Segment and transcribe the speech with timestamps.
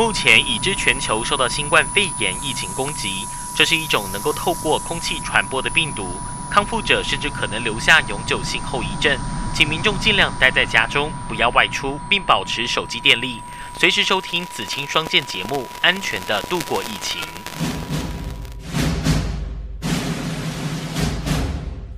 [0.00, 6.18] 目前已知全球受到新冠肺炎疫情攻击，这是一种能够透过空气传播的病毒，
[6.50, 9.14] 康复者甚至可能留下永久性后遗症。
[9.54, 13.42] 请民众尽量待在家中，不要外出，并保持手机电力，
[13.78, 17.20] 随时收听紫青双剑节目，安全的度过疫情。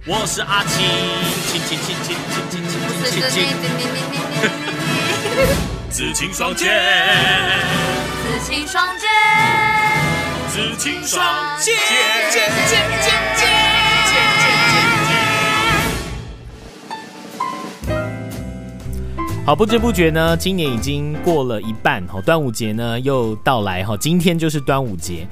[0.05, 0.85] 我是阿青，
[1.47, 2.17] 青青青青
[2.51, 4.43] 青青青青青青。
[5.89, 6.69] 紫青双剑，
[8.23, 9.09] 紫青双剑，
[10.49, 11.25] 紫青双
[11.59, 11.75] 剑，
[12.31, 13.51] 剑剑剑剑
[19.45, 25.27] 好，不知不觉呢，今年已经过了一半，好，端午节呢又到来，哈，今天就是端午节。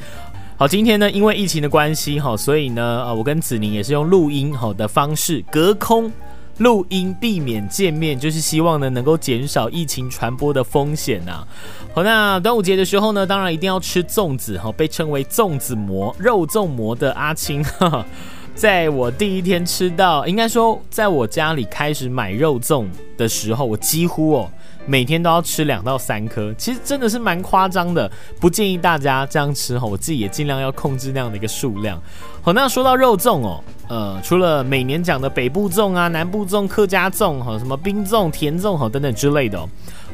[0.57, 6.13] 好，今天呢，因为疫情的关系，哈，所以呢，呃，我跟子宁也是用录音好的方式隔空。
[6.61, 11.47] 录音避免见面，就是希望呢能够减少疫情传播的风险呐。
[11.95, 17.65] 好，那端午节的时候呢，当然一定要吃粽子哈，被称为粽子魔、肉粽魔的阿青，
[18.55, 22.87] 在我第一天吃到，应该说在我家里开始买肉粽
[23.17, 24.51] 的时候，我几乎哦。
[24.91, 28.11] 每天都要吃两到三颗，其实真的是蛮夸张的，
[28.41, 29.87] 不建议大家这样吃哈。
[29.87, 31.97] 我自己也尽量要控制那样的一个数量。
[32.43, 39.65] 好，那说到肉粽哦，呃，除了每年讲的北部粽啊、南部粽、客家粽哈，什么冰粽、甜粽哈等等之类的。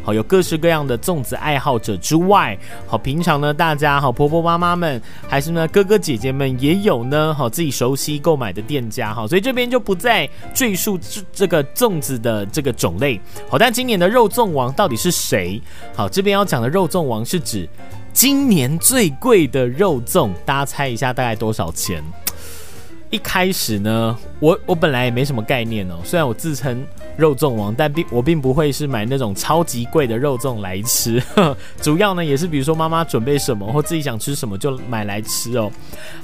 [0.06, 13.20] 好，有各式各样的粽子爱好者之外，好，平常呢，大家好，婆婆妈妈们，还是呢，哥哥姐姐们也有呢，好，自己熟悉购买的店家，哈，所以这边就不再赘述这这个粽子的这个种类。
[13.48, 15.60] 好，但今年的肉粽王到底是谁？
[15.96, 17.68] 好，这边要讲的肉粽王是指
[18.12, 22.00] 今年最贵的肉粽，大家猜一下大概多少钱？
[23.10, 26.84] 一开始呢，我我本来也没什么概念哦，虽然我自称
[27.16, 31.22] 肉粽王，但并我并不会是买那种超级贵的肉粽来吃，
[31.80, 35.70] 主要呢也是比如说妈妈准备什么或自己想吃什么就买来吃哦。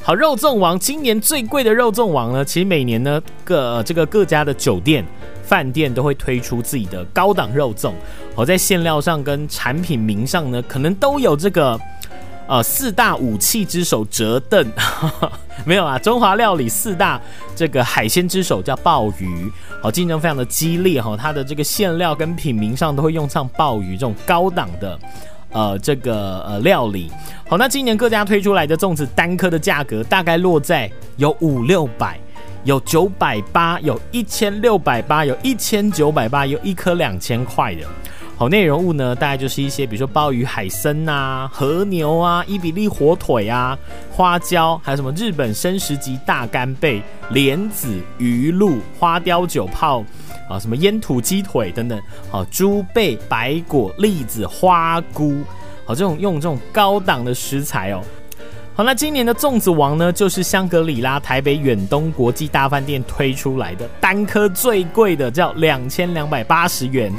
[0.02, 5.04] 好，肉粽王今年最贵的肉粽王呢，其实每年呢各这个各家的酒店
[5.44, 7.92] 饭店都会推出自己的高档肉粽，
[8.34, 11.78] 好在馅料上跟产品名上呢，可能都有这个。
[12.52, 14.62] 呃，四大武器之首折凳，
[15.64, 15.98] 没有啊。
[15.98, 17.18] 中华料理四大
[17.56, 21.16] 这个海鲜之首叫鲍鱼，好，竞争非常的激烈哈。
[21.16, 24.98] 它的这个馅料跟品名上都会用上鲍鱼这种高档的
[25.50, 27.10] 呃这个呃料理。
[27.48, 32.20] 好，那今年各家推出来的粽子单颗的价格大概落在有五六百，
[32.64, 37.86] 有九百八，有一千六百八，有一千九百八，有一颗两千块的。
[38.34, 43.78] 好内容物呢，大概就是一些，比如说鲍鱼、海参呐、和牛啊、伊比利火腿啊、
[44.10, 47.00] 花椒，还有什么日本生食级大干贝、
[47.30, 50.02] 莲子、鱼露、花雕酒泡
[50.48, 52.00] 啊，什么烟土鸡腿等等。
[52.30, 55.42] 好，猪贝、白果、栗子、花菇，
[55.84, 58.02] 好，这种用这种高档的食材哦。
[58.74, 67.12] 好，那今年的粽子王呢，就是香格里拉台北远东国际大饭店推出来的，单颗最贵的叫两千两百八十元。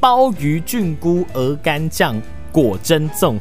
[0.00, 2.20] 鲍鱼菌菇鹅肝酱
[2.52, 3.36] 果珍粽，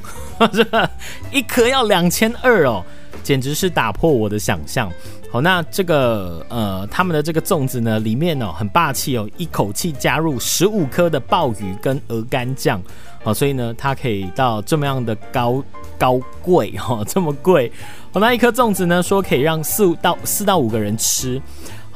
[0.51, 0.89] 这
[1.31, 2.83] 一颗要两千二哦，
[3.23, 4.91] 简直是打破我的想象。
[5.29, 12.81] 好，那这个呃，他们的这个粽子呢，里面哦很霸气哦，一口气加入十五颗的鲍鱼跟鹅肝酱，
[13.23, 15.61] 好，所以呢，它可以到这么样的高
[15.97, 17.69] 高贵哈，这么贵。
[18.13, 21.41] 好，那一颗粽子呢，说可以让四到四到五个人吃。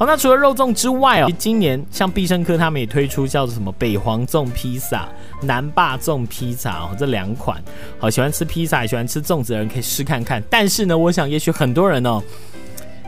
[0.02, 5.08] 好，那除了肉粽之外哦，今年像必胜客他们也推出叫做什么北黄粽披萨、
[5.44, 7.64] 南霸粽披萨哦，这两款。
[8.00, 10.42] 好，喜欢吃披萨、喜欢吃粽子的人可以试看看。
[10.50, 12.20] 但是呢，我想也许很多人哦，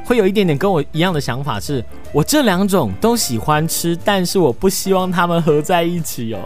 [0.06, 6.42] 会有一点点跟我一样的想法，是我这两种都喜欢吃，但是我不希望他们合在一起哦。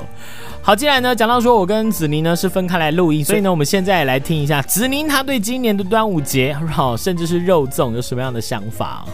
[0.62, 9.06] 好，接下来呢，讲到说我跟子宁呢是分开来录音，所以呢，我们现在来听一下子宁他对今年的端午节，好，甚至是肉粽有什么样的想法。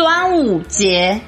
[0.00, 1.20] 端午节，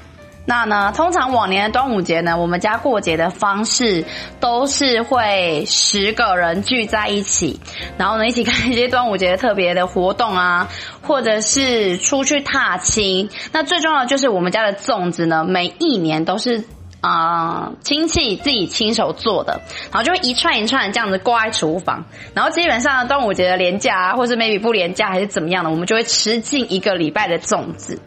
[0.47, 0.95] 那呢？
[0.97, 4.03] 通常往年的端午节呢，我们家过节的方式
[4.41, 7.61] 都是会十个人聚在一起，
[7.99, 10.71] 然后呢一起看一些端午节特别的活动啊，
[11.07, 13.29] 或者是出去踏青。
[13.53, 16.65] 那最重要的就是我们家的粽子呢，每一年都是
[17.03, 19.61] 啊亲戚自己亲手做的，
[19.93, 28.01] 然后就一串一串这样子挂在厨房，然后基本上端午节的廉价啊，或是 maybe 不廉价还是怎么样的，我们就会吃进一个礼拜的粽子。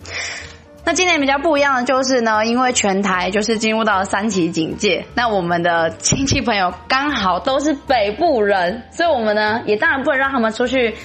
[0.86, 10.96] 那今年比较不一样的就是呢，因为全台就是进入到三级警戒，那我们的亲戚朋友刚好都是北部人，所以我们呢也当然不能让他们出去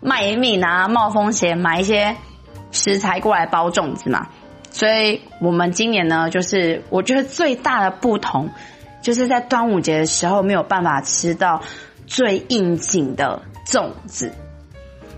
[0.00, 2.14] 卖命啊，冒风险买一些
[2.70, 4.28] 食材过来包粽子嘛。
[4.70, 8.50] 所以我们今年呢，就是我觉得最大的不同，
[9.02, 11.62] 就是在端午节的时候没有办法吃到
[12.06, 14.30] 最应景的粽子。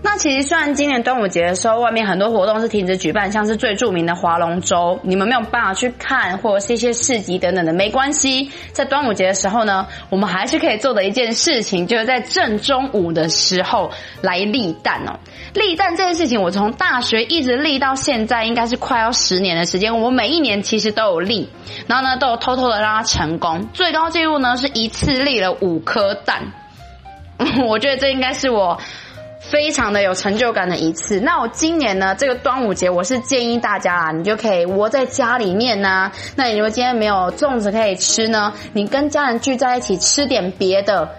[0.01, 8.49] 那其实虽然今年端午节的时候，外面很多活动是停止举办，像是最著名的划龙舟，你们没有办法去看，或者是一些市集等等的，没关系。
[8.71, 13.91] 在端午节的时候呢，我们还是可以做的一件事情，就是在正中午的时候
[14.21, 15.19] 来立蛋哦。
[15.53, 19.99] 立蛋这件事情，我从大学一直立到现在，应该是快要十年的时间。
[19.99, 21.49] 我每一年其实都有立，
[21.87, 23.67] 然后呢，都有偷偷的让它成功。
[23.73, 26.53] 最高纪录呢，是一次立了五颗蛋。
[27.67, 28.79] 我觉得这应该是我。
[29.39, 31.19] 非常的有成就感的一次。
[31.21, 36.11] 那我今年呢，这个端午节，我是建议大家啊，你就可以窝在家里面呢。
[36.35, 41.09] 那你如果今天没有粽子可以吃呢，你跟家人聚在一起吃点别的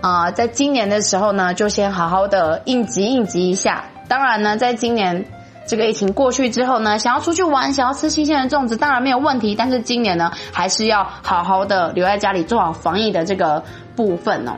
[0.00, 0.30] 啊。
[0.30, 3.84] 在今年的时候呢，就先好好的应急应急一下。
[4.08, 5.26] 当然呢，在今年
[5.66, 9.54] 这个疫情过去之后呢，想要出去玩，想要吃新鲜的粽子，当然没有问题。
[9.54, 13.62] 但是今年呢，还是要好好的留在家里做好防疫的这个
[13.94, 14.52] 部分哦。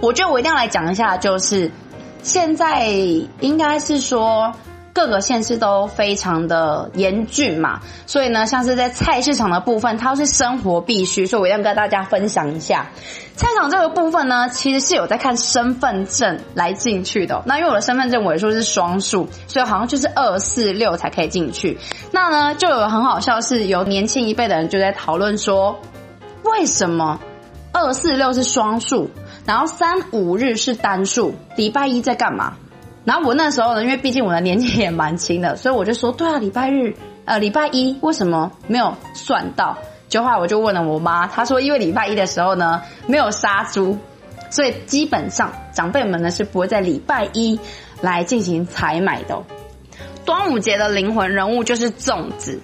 [0.00, 1.70] 我觉得我一定要来讲一下，就是。
[2.24, 2.88] 现在
[3.40, 4.52] 应该是说
[4.94, 12.86] 各个县市都非常的严峻嘛，所以呢，像是在菜市场的部分，它是生活必须，所以我要跟大家分享一下
[13.36, 17.42] 菜场这个部分呢，其实是有在看身份证来进去的。
[17.44, 21.78] 那因为我的身份证尾数是双数，所以好像就是二四六才可以进去。
[22.10, 25.78] 那呢，就有很好笑，是有年轻一辈的人就在讨论说，
[26.44, 27.20] 为什么
[27.72, 29.10] 二四六是双数？
[29.44, 32.54] 然后三五日是单数，礼拜一在干嘛？
[33.04, 36.94] 然后我那时候呢，因为毕竟我的年纪也蛮轻的，所以我就说，对啊，礼拜日，
[37.26, 39.76] 呃，礼拜一为什么没有算到？
[40.08, 43.98] 就后来我就问了我妈，她说，因为礼拜一的时候呢，没有杀猪，
[44.48, 47.60] 所以基本上长辈们呢是不会在礼拜一
[48.00, 49.42] 来进行采买的。
[50.24, 52.58] 端午节的灵魂人物就是粽子，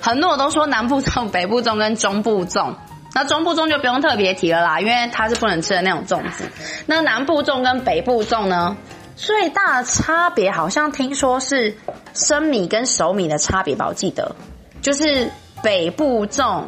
[0.00, 2.72] 很多人都说南部粽、北部粽跟中部粽。
[3.14, 6.44] 那中部粽就不用特别提了啦，因为它是不能吃的那种粽子。
[6.86, 8.74] 那南部粽跟北部粽呢，
[9.16, 11.76] 最大的差别好像听说是
[12.14, 13.86] 生米跟熟米的差别吧？
[13.86, 14.34] 我记得
[14.80, 15.30] 就是
[15.62, 16.64] 北部粽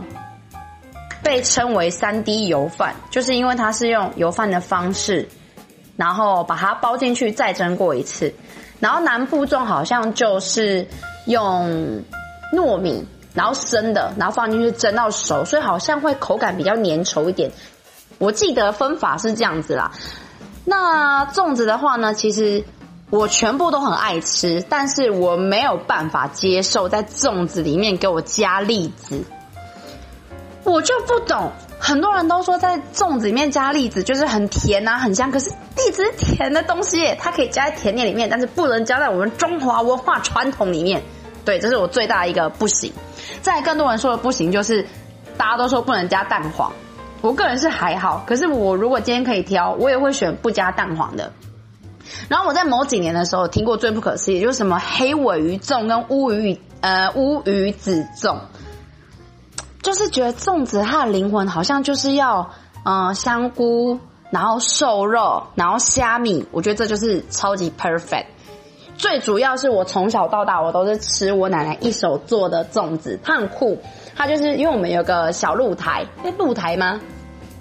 [1.22, 5.26] 被称为三 D 油饭，就是因为它是用油饭的方式，
[5.96, 8.34] 然后把它包进去再蒸过一次。
[8.80, 10.86] 然后南部粽好像就是
[11.24, 12.02] 用
[12.52, 13.02] 糯米。
[13.34, 17.50] 然后生的，然后放进去蒸到熟，所以好像会口感比较粘稠一点。
[18.18, 19.90] 我记得分法是这样子啦。
[20.64, 22.64] 那粽子的话呢，其实
[23.10, 29.22] 我全部都很爱吃，但是我没有办法接受在粽子里面给我加栗子。
[30.62, 35.30] 我就不懂，很多人都说在粽子里面加栗子就是很甜啊，很香。
[35.30, 41.02] 可是栗子是甜的东西，它可以加在甜点里面，但是不能加在我们中华文化传统里面。
[41.44, 42.92] 对，这是我最大一个不行。
[43.42, 44.86] 再更多人说的不行，就是
[45.36, 46.72] 大家都说不能加蛋黄。
[47.20, 51.32] 我个人是还好，可是我如果今天可以挑，我也会选不加蛋黄的。
[52.28, 58.38] 然后我在某几年的时候听过最不可思议，就是什么黑尾鱼粽跟乌鱼呃乌鱼子粽，
[59.82, 62.50] 就是觉得粽子它的灵魂好像就是要
[62.84, 63.98] 嗯香菇，
[64.30, 68.26] 然后瘦肉，然后虾米，我觉得这就是超级 perfect。
[68.96, 73.78] 最主要是我从小到大我都是吃我奶奶一手做的粽子，它很酷。
[74.16, 77.00] 它就是因为我们有个小露台，那，露台吗？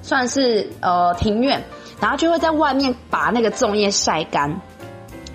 [0.04, 1.64] 算是呃庭院，
[2.00, 4.62] 然后就会在外面把那个粽叶晒干，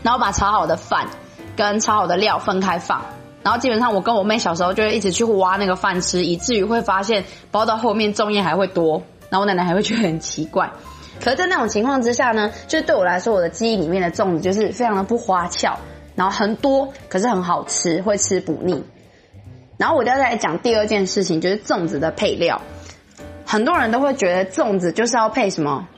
[0.03, 1.09] 然后把炒好的饭
[1.57, 3.03] 跟炒好的料分开放，
[3.43, 10.71] 然后基本上我跟我妹小时候就会一直去挖那个饭吃，以至于会发现包到后面粽叶还会多，然后我奶奶还会觉得很奇怪。
[11.21, 15.79] 可是，在那种情况之下呢，就是对我来说，我的记忆里面的粽子就是非常的不花俏，
[16.15, 18.85] 然后很多，可是很好吃，会吃不腻。
[19.77, 22.61] 然后我就要再讲第二件事情，就是粽子的配料。
[23.45, 25.89] 很多人都会觉得粽子就是要配什么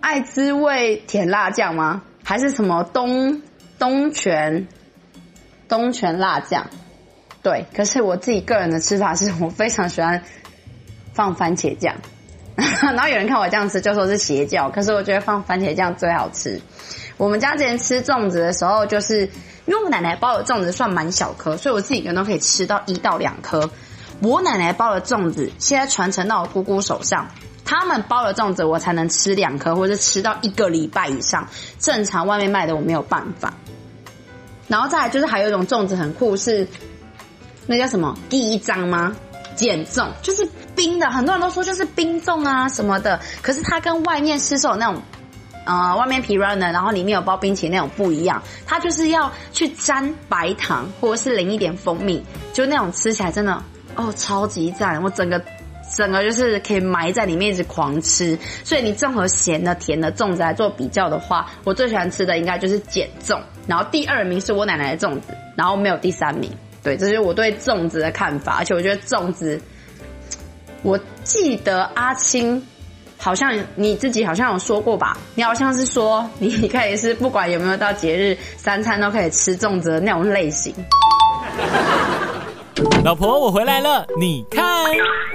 [0.00, 2.02] 爱滋味甜辣酱吗？
[2.24, 3.42] 还是什么东
[3.78, 4.68] 东泉
[5.68, 6.66] 东泉辣酱？
[7.42, 10.22] 对，可是我自己个人的吃法是我非常喜欢
[11.12, 11.96] 放番茄酱。
[12.82, 14.68] 然后有人看我这样吃，就说是邪教。
[14.70, 16.60] 可是我觉得放番茄酱最好吃。
[17.16, 19.20] 我们家之前吃粽子的时候，就是
[19.66, 23.70] 因为我奶奶包的粽子算蛮小颗，所以我自己人都可以吃到一到两颗。
[24.20, 27.28] 我奶奶包的粽子现在传承到我姑姑手上，
[27.64, 31.48] 他们包的粽子我才能吃两颗，或者吃到一个礼拜以上。
[31.78, 33.54] 正常外面卖的我没有办法。
[34.68, 36.66] 然后再来就是还有一种粽子很酷，是
[37.66, 39.16] 那叫什么第一张吗？
[39.56, 40.48] 减重就是
[40.80, 45.02] 冰的，很多人都说就是冰粽啊什么的，可是它跟外面市售那种，
[45.66, 53.62] 呃，外面皮软的，然后里面有包冰淇淋那种不一样，它就是要去沾白糖或者是淋一点蜂蜜，就那种吃起来真的
[53.94, 55.38] 哦超级赞，我整个
[55.94, 58.38] 整个就是可以埋在里面一直狂吃。
[58.64, 66.50] 所以你综合咸的、甜的粽子来做比较的话，我最喜欢吃的应该就是碱粽，然后第二名是我奶奶的粽子，然后没有第三名。
[66.82, 69.60] 对，这是我对粽子的看法，而且我觉得粽子，
[70.82, 72.62] 我记得阿青。
[73.22, 75.14] 好像你自己好像有说过吧？
[75.34, 80.74] 你好像是说你可以是不管有没有到节日，三餐都可以吃粽子的那种类型。
[83.04, 84.64] 老婆，我回来了，你看，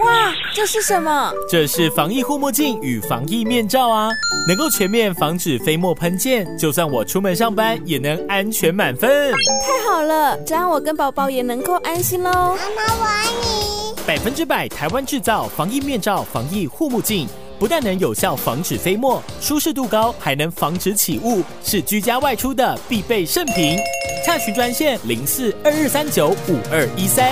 [0.03, 1.31] 哇，这是什么？
[1.47, 4.09] 这是防疫护目镜与防疫面罩啊，
[4.47, 9.31] 能够全面防止飞沫喷溅，就算我出门上班也能安全满分。
[9.61, 12.31] 太好了，这样我跟宝宝也能够安心喽。
[12.31, 13.74] 妈妈，我爱你。
[14.07, 17.27] 百分之百台湾制造防疫面罩、防疫护目镜。
[17.57, 23.79] 不但能有效防止飞沫，舒适度高，还能防止起雾，是居家外出的必备圣品。
[24.23, 27.31] 洽询专线零四二二三九五二一三。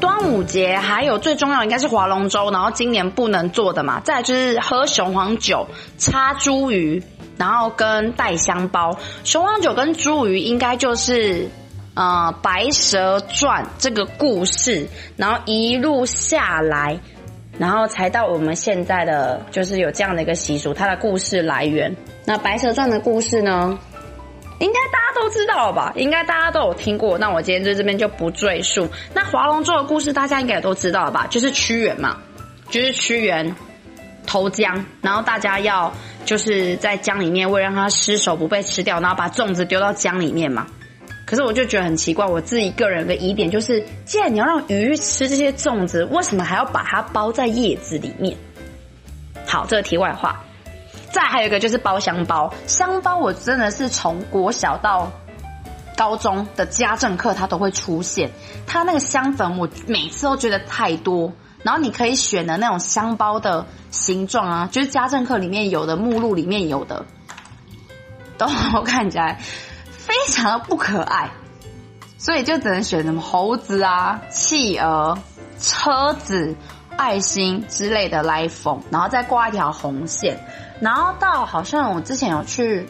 [0.00, 5.66] 端午节还有最重要应该是划龙舟，然后今年不能做的嘛，再就是喝雄黄酒、
[5.98, 7.02] 插茱萸，
[7.36, 8.96] 然后跟带香包。
[9.24, 11.50] 雄黄酒跟茱萸应该就是。
[11.94, 16.98] 呃，《白蛇传》这个故事，然后一路下来，
[17.58, 20.72] 然后才到我们现在的，就是有这样的一个习俗。
[20.72, 21.94] 它的故事来源，
[22.24, 23.78] 那《白蛇传》的故事呢，
[24.58, 25.92] 应该大家都知道吧？
[25.94, 27.18] 应该大家都有听过。
[27.18, 28.88] 那我今天在这边就不赘述。
[29.12, 31.26] 那划龙舟的故事，大家应该也都知道了吧？
[31.28, 32.16] 就是屈原嘛，
[32.70, 33.54] 就是屈原
[34.26, 35.92] 投江，然后大家要
[36.24, 40.66] 就是在江里面，为了让他尸首不被吃掉，然后把粽子丢到江里面嘛。
[41.24, 48.36] 可是我就觉得很奇怪，我自己个人的疑点就是，既然你要让鱼吃这些粽子，为什么还要把它包在叶子里面？
[49.46, 50.44] 好，这个题外话。
[51.10, 55.12] 再还有一个就是包香包，香包我真的是从国小到
[55.94, 58.30] 高中的家政课它都会出现，
[58.66, 67.04] 它那个香粉我每次都觉得太多，然后你可以选的那种香包的形状啊，就是家政课里面有的目录里面有的，
[68.38, 68.46] 都
[68.82, 69.38] 看起来。
[70.12, 71.30] 非常的不可爱，
[72.18, 75.16] 所以就只能选什么猴子啊、企鹅、
[75.58, 76.54] 车子、
[76.98, 80.38] 爱心之类的来缝，然后再挂一条红线，
[80.80, 82.86] 然后到好像我之前有去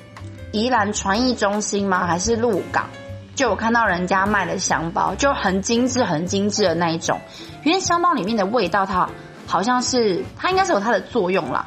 [0.51, 2.09] 宜兰传艺中心吗？
[2.09, 2.89] 还是鹿港？
[3.37, 7.21] 就我看到人家卖的香包，就很精致、很精致的那一种，
[7.63, 9.09] 因为香包里面的味道，它
[9.47, 11.67] 好像是它应该是有它的作用啦，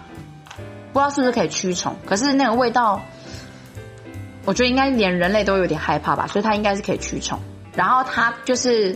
[0.91, 3.01] 不知道是不是可以驱虫，可是那个味道。
[4.46, 7.38] 我觉得应该连人类都有点害怕吧，所以它应该是可以驱虫。
[7.74, 8.96] 然后它就是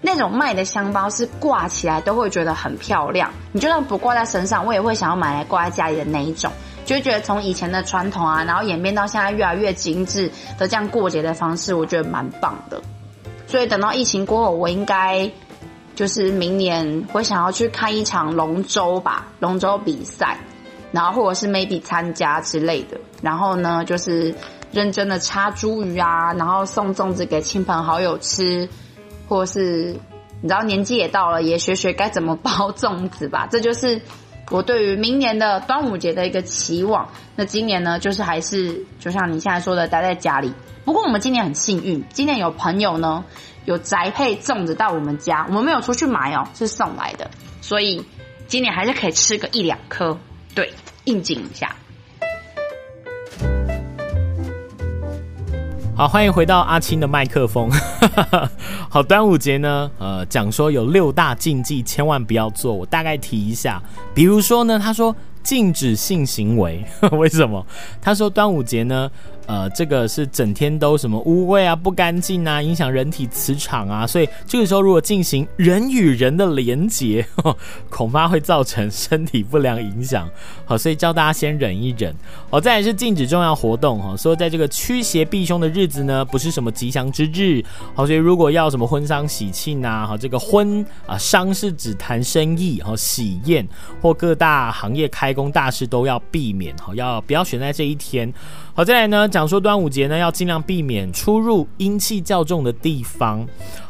[0.00, 3.30] 那种卖的香包，是挂起来都会觉得很漂亮。
[3.52, 6.52] 你就算不挂在身上，我也会想要买来挂在家里的那一种。
[6.84, 12.82] 就觉得从以前的传统啊，然后演变到现在越来越精致的这样过节的方式，我觉得蛮棒的。
[13.46, 15.30] 所以等到疫情过后，我应该
[15.94, 20.36] 就是明年会想要去看一场龙舟吧，龙舟比赛，
[20.90, 22.98] 然后或者是 maybe 参加之类的。
[23.22, 24.34] 然后呢，就是。
[24.72, 28.68] 认真的插茱萸啊，然后送粽子给亲朋好友吃，
[29.28, 29.94] 或是
[30.40, 33.46] 你知道年纪也到了，也学学该怎么包粽子吧。
[33.50, 34.00] 这就是
[34.50, 37.08] 我对于明年的端午节的一个期望。
[37.36, 40.52] 那今年呢，就是还是就像你现在说的，待在家里。
[40.84, 43.24] 不过我们今年很幸运，今年有朋友呢
[43.66, 48.04] 有宅配粽子到我们家，我们没有出去买哦，是送来的，所以
[48.48, 50.18] 今年还是可以吃个一两颗，
[50.54, 50.72] 对，
[51.04, 51.76] 应景一下。
[55.94, 57.70] 好，欢迎回到阿青的麦克风。
[58.88, 62.72] 好，端午节呢，呃，讲说有六大禁忌，千万不要做。
[62.72, 63.80] 我大概提一下，
[64.14, 66.82] 比如说呢，他说禁止性行为，
[67.12, 67.64] 为什么？
[68.00, 69.10] 他说端午节呢。
[69.52, 77.22] 呃，这个是整天都什么污秽啊、不干净啊，影响人体磁场啊，所以这个时候如果进行人与人的连结，
[77.90, 80.26] 恐怕会造成身体不良影响。
[80.64, 82.14] 好，所以教大家先忍一忍。
[82.48, 87.62] 好，再来是禁止重要活动哈，说在这个驱邪避凶的日子呢，不是什么吉祥之日。
[87.94, 93.68] 好，所以如果要什么婚丧喜庆啊，好，这个婚啊，丧是指谈生意，好，喜宴
[94.00, 98.32] 或各大行业开工大事都要避免，好，要不要选在这一天？
[98.74, 103.44] 好，再来呢，讲想说端午节呢，要尽量避免出入阴气较重的地方。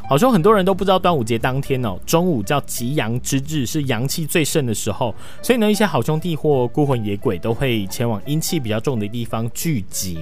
[0.05, 10.19] 好说很多人都不知道端午节当天哦，中午叫吉阳之日，是阳气最盛的时候，所以呢，一些好兄弟或孤魂野鬼都会前往阴气比较重的地方聚集。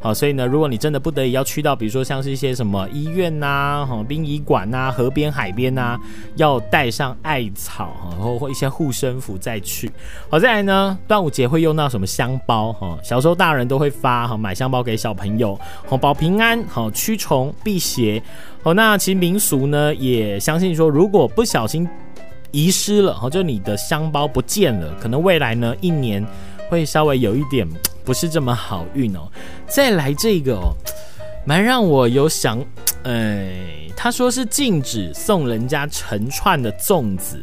[0.00, 5.98] 好，所以呢，如果你真的不得已要去到，比如说像是一些什么医院呐、哈殡仪馆呐、河边、海边呐，
[6.36, 9.90] 要带上艾草，然后或一些护身符再去。
[10.30, 12.96] 好，再来呢，端午节会用到什么香包哈？
[13.02, 15.58] 小时候大人都会发哈，买香包给小朋友，
[15.88, 18.22] 好保平安，好驱虫辟邪。
[18.68, 21.88] 哦，那其实民俗呢也相信说，如果不小心
[22.50, 26.22] 遗失了，哦，就你的香包不见了，可能未来呢一年
[26.68, 27.66] 会稍微有一点
[28.04, 29.20] 不是这么好运哦。
[29.66, 30.74] 再来这个哦，
[31.46, 32.62] 蛮让我有想，
[33.04, 37.42] 哎，他说是禁止送人家成串的粽子。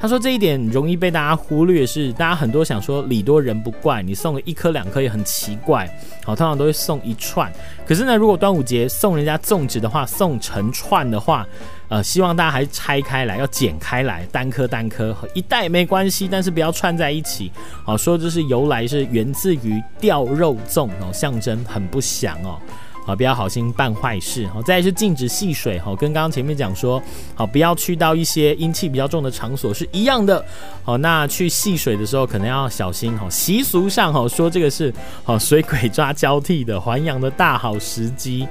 [0.00, 5.86] 他说这一点容易被大家忽略，是大家很多想说礼多人不怪，你送个一颗两颗也很奇怪，
[6.24, 7.52] 好，通常都会送一串。
[7.86, 11.46] 可是呢，如果端午节送人家粽子的话，送成串的话，
[11.90, 17.52] 呃，希望大家还是拆开来，要剪开来，单颗单颗，一袋没关系，但是不要串在一起。
[17.84, 22.58] 好，说这是由来是源自于吊肉粽哦，象征很不祥哦。
[23.04, 24.46] 好，不要好心办坏事。
[24.48, 25.78] 好，再是禁止戏水。
[25.78, 27.02] 好，跟刚刚前面讲说，
[27.34, 30.44] 好，不要去到一些阴气比较重的场所是一样的。
[30.84, 33.16] 好，那去戏水的时候可能要小心。
[33.18, 34.92] 好，习俗上好说这个是
[35.24, 38.46] 好水鬼抓交替的还阳的大好时机。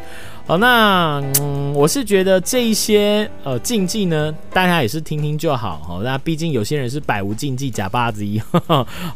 [0.50, 5.80] 好，那嗯，我是觉得这一些呃禁忌呢，大家也是听听就好。
[5.88, 8.42] 好，那毕竟有些人是百无禁忌假八子一。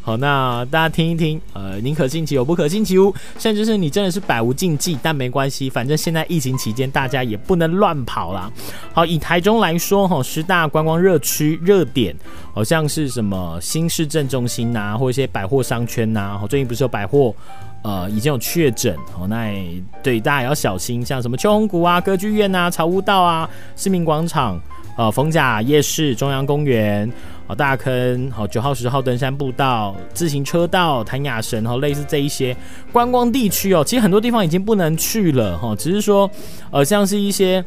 [0.00, 3.12] 好，那大家听一听，呃，宁可信其有，不可信其无。
[3.36, 8.48] 甚至是你真的是百无禁忌，但没关系，反正现在疫情期间大家也不能乱跑啦。
[8.92, 12.14] 好，以台中来说，哈，十大观光热区热点，
[12.54, 16.38] 好像是什么新市镇中心呐，或一些百货商圈呐。
[16.40, 17.34] 好，最近不是有百货。
[17.84, 19.52] 呃，已经有确诊哦，那
[20.02, 24.58] 对大家也要小心，像什么秋红谷啊、歌剧院啊、草悟道啊、市民广场、
[24.96, 27.06] 呃逢甲夜市、中央公园、
[27.46, 32.56] 哦大坑、好九号十号登山步道、自行车道、谭雅神和类似这一些
[32.90, 36.30] 观光地区哦，其实很多地方已经不能去了哈，只是说
[36.70, 37.62] 呃像是一些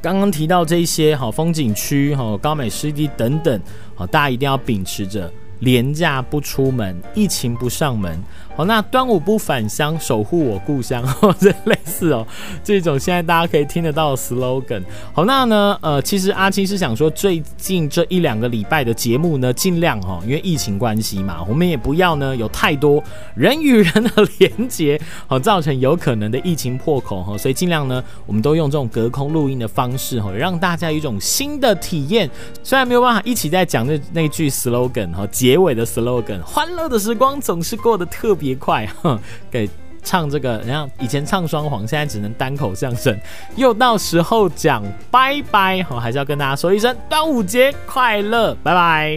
[0.00, 3.60] 刚刚提到这些好风景区、好高美湿地等等，
[3.96, 8.16] 好大家一定要秉持着廉价不出门，疫情不上门。
[8.58, 11.00] 好，那端午不返乡，守护我故乡，
[11.38, 12.26] 这类似哦，
[12.64, 14.82] 这种现在大家可以听得到的 slogan。
[15.12, 23.00] 好，那呢，呃，其实阿青是想说，最近这一两个礼拜的节目呢，尽量哈，因为疫情关系嘛，我们也不要呢有太多
[23.36, 32.28] 人与人的连接，好，造成有可能的疫情破口哈，所以尽量呢，我们都用这种隔空录音的方式哈，让大家有一种新的体验。
[32.64, 38.47] 虽然没有办法一起在讲那那句 slogan 哈，结尾的 slogan，欢乐的时光总是过得特别。
[38.48, 38.88] 别快，
[39.50, 39.68] 给
[40.02, 43.14] 唱这个，人家以前唱双簧，现在只能单口相声，
[43.56, 49.16] 又到时候讲拜拜，我，还是要跟大家说一声端午节快乐，拜拜。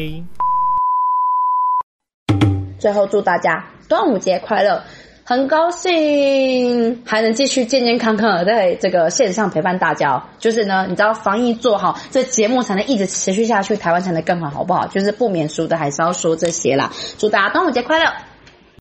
[2.77, 4.81] 最后祝大家端午节快乐，
[5.23, 10.21] 很高兴还能继续健健康康的在这个线上陪伴大家。
[10.39, 14.87] 就是呢，你知道防疫做好，这节目才能一直持续下去，台湾才能更好，好不好？
[14.87, 16.91] 就是不免俗的，还是要说这些啦。
[17.17, 18.11] 祝大家端午节快乐。